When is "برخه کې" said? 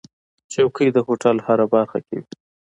1.73-2.15